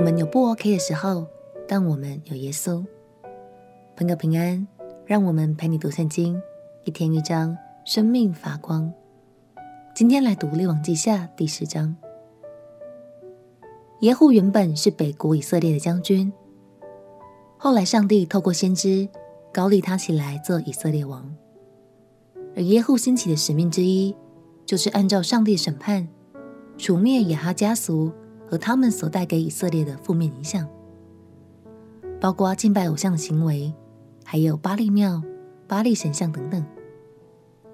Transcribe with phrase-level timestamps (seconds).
[0.00, 1.26] 我们有不 OK 的时候，
[1.68, 2.82] 但我们有耶稣。
[3.94, 4.66] 朋友平安，
[5.04, 6.40] 让我们陪你读圣经，
[6.84, 8.90] 一天一章，生命发光。
[9.94, 11.94] 今天来读列王记下第十章。
[14.00, 16.32] 耶户原本是北国以色列的将军，
[17.58, 19.06] 后来上帝透过先知
[19.52, 21.30] 高立他起来做以色列王。
[22.56, 24.16] 而耶户兴起的使命之一，
[24.64, 26.08] 就是按照上帝审判，
[26.78, 28.10] 除灭亚哈家族
[28.50, 30.66] 和他们所带给以色列的负面影响，
[32.20, 33.72] 包括敬拜偶像的行为，
[34.24, 35.22] 还有巴力庙、
[35.68, 36.66] 巴力神像等等。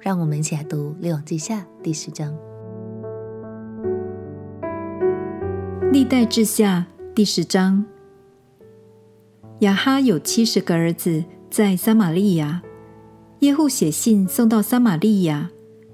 [0.00, 2.36] 让我们一起来读《列王记下》第十章。
[5.92, 6.84] 历代志下
[7.14, 7.84] 第十章，
[9.60, 12.60] 亚哈有七十个儿子在撒玛利亚。
[13.40, 15.50] 耶户写信送到撒玛利亚，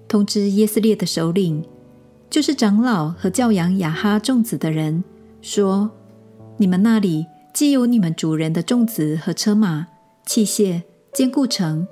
[0.08, 1.62] 通知耶斯列的首领，
[2.30, 5.02] 就是长老和教养亚哈众子的人，
[5.42, 5.90] 说：
[6.58, 9.88] 你们那里既有你们主人的众子和车马、
[10.24, 10.82] 器械、
[11.12, 11.88] 坚固城，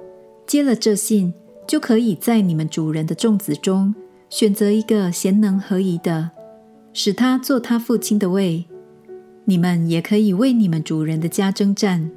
[0.47, 1.35] 接了这信，
[1.67, 3.93] 就可以在你们主人的众子中
[4.31, 6.31] 选择一个贤能合宜的。
[6.93, 8.65] 使他做他父亲的位，
[9.45, 12.11] 你们也可以为你们主人的家征战。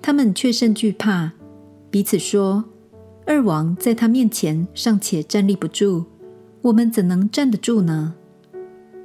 [0.00, 1.32] 他们却甚惧怕，
[1.90, 2.64] 彼此说
[3.26, 6.04] ：“二王在他面前尚且站立不住，
[6.64, 8.14] 我们怎能站得住呢？”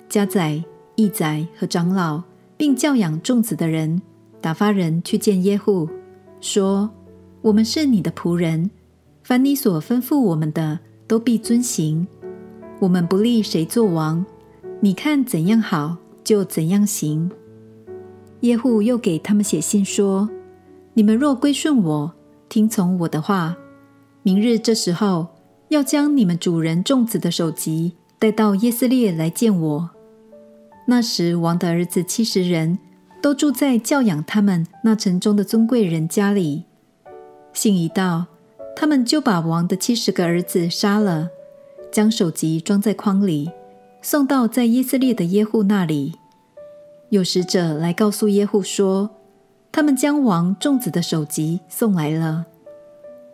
[0.08, 0.64] 家宰、
[0.96, 2.24] 役宰和长老，
[2.56, 4.02] 并教养众子的人，
[4.40, 5.90] 打发人去见耶户，
[6.40, 6.90] 说
[7.44, 8.72] ：“我们是你的仆人，
[9.24, 12.08] 凡你所吩咐我们的，都必遵行。
[12.80, 14.26] 我们不立谁做王。”
[14.80, 17.30] 你看怎样好，就怎样行。
[18.40, 20.30] 耶户又给他们写信说
[20.96, 22.14] ：“你们若归顺我，
[22.48, 23.58] 听从我的话，
[24.24, 25.28] 明日这时候
[25.70, 29.90] 要将你们主人众子的首级带到耶斯列来见我。
[30.88, 32.78] 那时王的儿子七十人
[33.22, 36.66] 都住在教养他们那城中的尊贵人家里。
[37.54, 38.26] 信一到，
[38.76, 41.30] 他们就把王的七十个儿子杀了，
[41.92, 43.50] 将首级装在筐里。”
[44.02, 46.14] 送到在耶斯列的耶户那里，
[47.10, 49.10] 有使者来告诉耶户说，
[49.74, 52.46] 他们将王众子的首级送来了。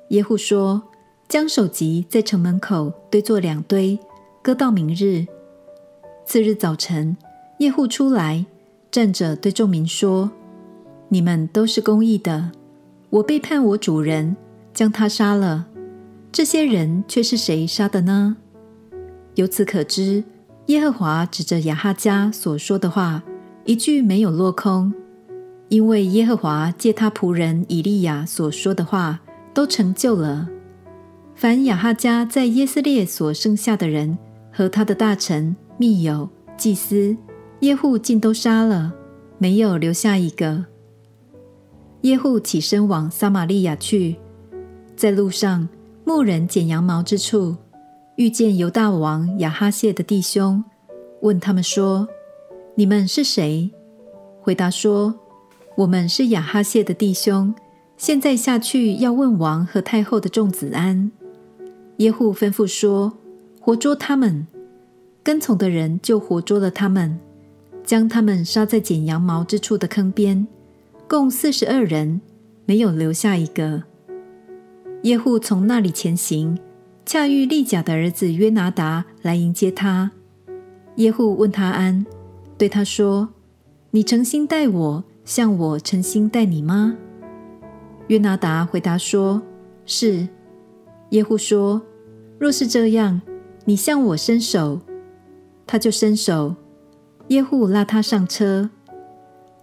[0.09, 0.81] 耶户说，
[1.27, 3.97] 将首级在城门口堆作两堆，
[4.43, 5.25] 搁到明日。
[6.25, 7.17] 次日早晨，
[7.57, 8.45] 夜户出来，
[8.91, 10.29] 站着对众民说
[11.09, 12.51] ：“你们都是公义的，
[13.09, 14.37] 我背叛我主人，
[14.71, 15.65] 将他杀了。
[16.31, 18.37] 这些人却是谁杀的呢？
[19.33, 20.23] 由此可知。”
[20.67, 23.21] 耶和华指着亚哈家所说的话，
[23.65, 24.91] 一句没有落空，
[25.69, 29.19] 因为耶和华借他仆人以利亚所说的话
[29.53, 30.49] 都成就了。
[31.45, 34.17] 凡亚哈家在耶斯列所剩下的人
[34.51, 37.15] 和他的大臣、密友、祭司，
[37.59, 38.91] 耶户尽都杀了，
[39.37, 40.65] 没有留下一个。
[42.01, 44.15] 耶户起身往撒玛利亚去，
[44.95, 45.69] 在路上
[46.03, 47.55] 牧人剪羊毛之处。
[48.15, 50.63] 遇见犹大王亚哈谢的弟兄，
[51.21, 52.07] 问他们说
[52.73, 53.69] ：“你们是谁？”
[54.41, 55.13] 回答说
[55.77, 57.53] ：“我们是亚哈谢的弟兄，
[57.97, 61.11] 现在下去要问王和太后的众子安。”
[61.97, 63.13] 耶户吩咐说
[63.59, 64.45] ：“活捉他们。”
[65.23, 67.19] 跟从的人就活捉了他们，
[67.83, 70.45] 将他们杀在剪羊毛之处的坑边，
[71.07, 72.21] 共四十二人，
[72.65, 73.83] 没有留下一个。
[75.03, 76.57] 耶户从那里前行。
[77.07, 80.09] 恰遇利甲的儿子约拿达来迎接他，
[80.95, 82.03] 耶户问他安，
[82.57, 83.29] 对他说
[83.91, 86.97] ：“你诚心待我，像我诚心待你吗？”
[88.09, 89.39] 约拿达回答说
[89.85, 90.27] ：“是。”
[91.09, 91.81] 耶户说
[92.39, 93.21] ：“若是这样，
[93.65, 94.81] 你向我伸手。”
[95.67, 96.55] 他就伸手，
[97.29, 98.69] 耶户拉他上车。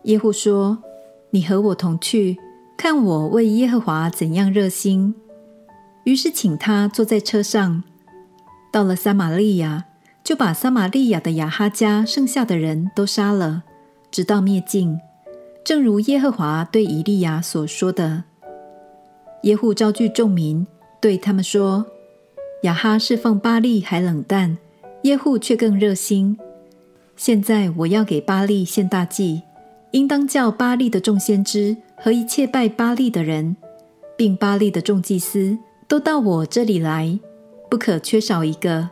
[0.05, 0.79] 耶户说
[1.31, 2.39] ：“你和我同去，
[2.77, 5.15] 看我为耶和华怎样热心。”
[6.05, 7.85] 于是请他坐在车上，
[8.73, 9.85] 到了撒玛利亚，
[10.25, 13.63] 就把撒玛利亚的亚哈家剩下的人都杀了，
[14.11, 14.99] 直到灭尽，
[15.65, 18.25] 正如耶和华对以利亚所说的。
[19.45, 20.67] 耶户招聚众民，
[21.03, 21.85] 对他们说
[22.63, 24.57] ：“亚哈侍奉巴力还冷淡，
[25.03, 26.39] 耶户却更热心。
[27.17, 29.43] 现在我要给巴力献大祭，
[29.91, 33.57] 应当叫巴力的众先知和一切拜巴力的人，
[34.17, 35.59] 并巴力的众祭司。”
[35.89, 37.19] 都到我这里来，
[37.69, 38.89] 不可缺少一个。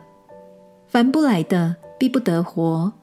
[0.85, 2.93] 凡不来的，必不得活。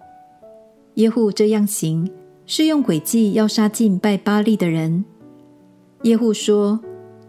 [0.94, 2.08] 耶户这样行，
[2.46, 5.04] 是用诡计要杀尽拜巴力的人。
[6.02, 6.78] 耶户说：“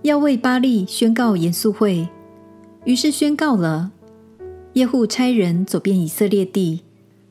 [0.02, 2.08] 要为巴力宣告严肃会。”
[2.86, 3.92] 于是宣告了。
[4.74, 6.82] 耶户差人走遍以色列地，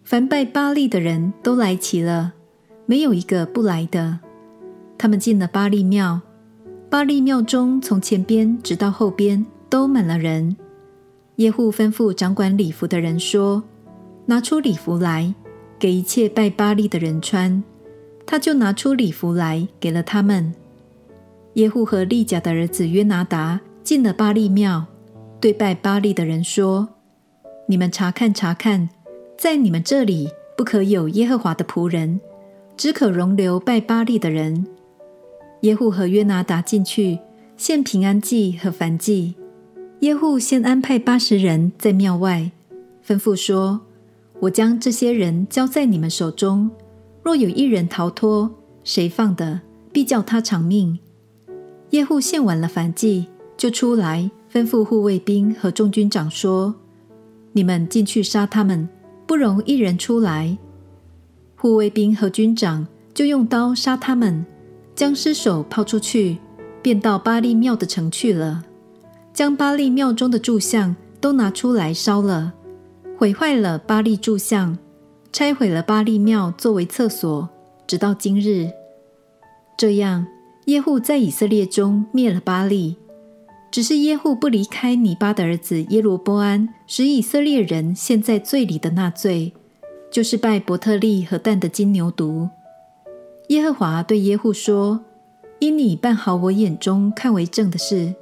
[0.05, 2.35] 凡拜巴力的人都来齐了，
[2.85, 4.19] 没有一个不来的。
[4.99, 6.21] 他们进了巴力庙，
[6.91, 10.57] 巴力庙中从前边直到后边都满了人。
[11.37, 13.63] 耶户吩咐掌管礼服的人说
[14.27, 15.33] ：“拿出礼服来，
[15.79, 17.63] 给一切拜巴力的人穿。”
[18.27, 20.53] 他就拿出礼服来，给了他们。
[21.59, 24.87] 耶户和利甲的儿子约拿达进了巴力庙，
[25.41, 26.89] 对拜巴力的人说
[27.67, 28.89] ：“你们查看查看，
[29.37, 32.21] 在你们这里不可有耶和华的仆人，
[32.77, 34.69] 只可容留拜巴力的人。”
[35.63, 37.19] 耶户和约拿达进去
[37.57, 39.35] 献平安祭和燔祭。
[40.01, 42.53] 耶户先安排八十人在庙外，
[43.05, 43.81] 吩咐说
[44.39, 46.71] ：“我将这些人交在你们手中，
[47.25, 48.49] 若有一人逃脱，
[48.85, 49.63] 谁放的，
[49.93, 51.01] 必叫他偿命。”
[51.91, 53.27] 耶户献完了燔祭，
[53.57, 56.75] 就出来吩咐护卫兵和众军长说
[57.53, 58.89] ：“你们进去杀他们，
[59.27, 60.59] 不容一人出来。”
[61.57, 64.45] 护卫兵和军长就用刀杀他们。
[64.95, 66.39] 将尸首抛出去，
[66.83, 68.65] 便到巴力庙的城去了。
[69.33, 72.53] 将巴力庙中的柱像都拿出来烧了，
[73.17, 74.77] 毁坏了巴力柱像，
[75.33, 77.49] 拆毁了巴力庙作为厕所，
[77.87, 78.73] 直到今日。
[79.77, 80.27] 这样，
[80.69, 82.97] 耶户在以色列中灭了巴力。
[83.71, 89.55] 只是耶户不离开尼巴的儿子耶罗波安，使以色列人陷在罪里的那罪，
[90.11, 92.51] 就是拜伯特利和但的金牛犊。
[93.49, 95.01] 耶和华对耶户说
[95.59, 98.15] ：“因你办好我眼中看为正的事，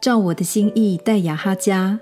[0.00, 1.98] 照我的心意待亚哈家，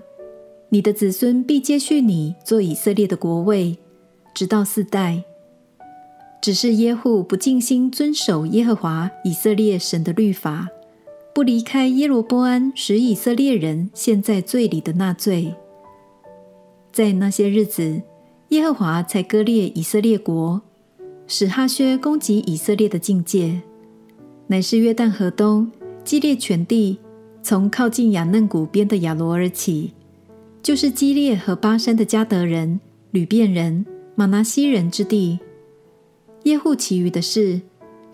[0.69, 3.79] 你的子孙必接续你做以色列的国位，
[4.35, 5.25] 直到四代。
[6.41, 10.69] 只是耶户不尽心遵守耶和华以色列神的律法，
[11.35, 15.55] 不离开耶罗波安使以色列人陷在罪里的那罪。
[16.93, 18.03] 在那些日子，
[18.49, 20.61] 耶和华才割裂以色列国。”
[21.31, 23.61] 使哈薛攻击以色列的境界，
[24.47, 25.71] 乃是约旦河东
[26.03, 26.99] 基列全地，
[27.43, 29.93] 从靠近雅嫩谷边的亚罗而起，
[30.63, 32.81] 就是基列和巴珊的迦得人、
[33.11, 35.39] 流便人、玛拿西人之地。
[36.49, 37.61] 耶户其余的事，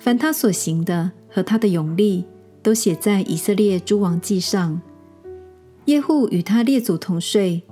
[0.00, 2.24] 凡他所行的和他的勇力，
[2.64, 4.82] 都写在以色列诸王记上。
[5.84, 7.62] 耶户与他列祖同睡，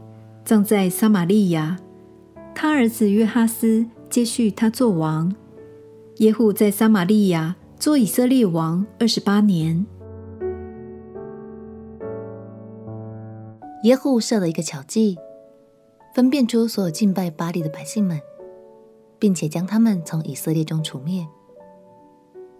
[0.45, 1.77] 葬在撒玛利亚。
[2.55, 3.87] 他儿子约哈斯。
[4.13, 5.35] 接续他做王。
[6.19, 9.87] 耶户在撒玛利亚做以色列王二十八年。
[13.85, 15.17] 耶户设了一个巧计，
[16.15, 18.21] 分辨出所有敬拜巴力的百姓们，
[19.23, 21.25] 并且将他们从以色列中除灭。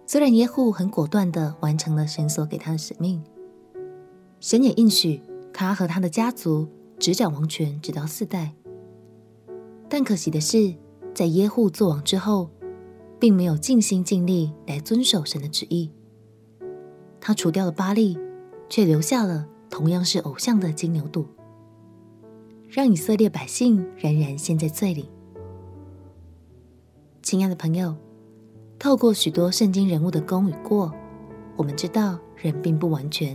[0.05, 3.21] 虽然耶户很果断地完成了神所给他的使命，
[4.39, 5.21] 神也应许
[5.51, 8.53] 他和他的家族执掌王权直到四代。
[9.89, 10.73] 但可惜的是，
[11.13, 12.49] 在耶户作王之后，
[13.19, 15.91] 并没有尽心尽力来遵守神的旨意。
[17.19, 18.17] 他除掉了巴力，
[18.69, 21.25] 却留下了同样是偶像的金牛犊，
[22.69, 25.09] 让以色列百姓仍然陷在罪里。
[27.23, 27.95] 亲爱的朋友，
[28.77, 30.93] 透过许多圣经人物的功与过，
[31.55, 33.33] 我们知道人并不完全，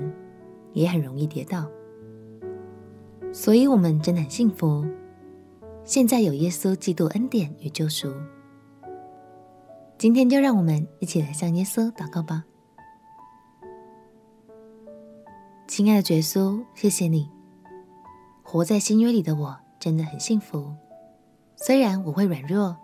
[0.75, 1.67] 也很容易跌倒。
[3.33, 4.87] 所以，我们真的很幸福。
[5.85, 8.13] 现在有耶稣基督恩典与救赎，
[9.97, 12.45] 今天就让我们一起来向耶稣祷告吧。
[15.67, 17.31] 亲爱的耶稣，谢谢你，
[18.43, 20.75] 活在新约里的我真的很幸福。
[21.57, 22.77] 虽然我会软弱，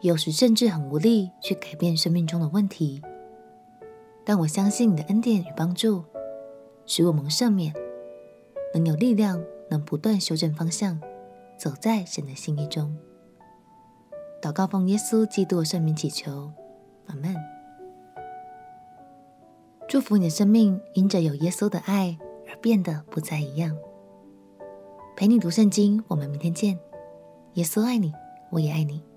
[0.00, 3.02] 有时甚至很无力去改变生命中的问题，
[4.24, 6.04] 但我相信你的恩典与帮助，
[6.86, 7.74] 使我蒙赦免，
[8.74, 11.00] 能有力量，能不断修正方向。
[11.56, 12.96] 走在神的心意中，
[14.40, 16.52] 祷告奉耶稣基督的圣名祈求，
[17.06, 17.34] 阿门。
[19.88, 22.16] 祝福你的生命因着有耶稣的爱
[22.48, 23.76] 而变得不再一样。
[25.16, 26.78] 陪你读圣经，我们明天见。
[27.54, 28.12] 耶稣爱你，
[28.50, 29.07] 我也爱你。